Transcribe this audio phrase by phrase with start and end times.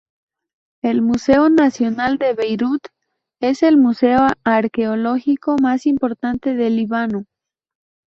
[0.81, 2.81] El Museo Nacional de Beirut
[3.39, 7.25] es el museo arqueológico más importante del Líbano.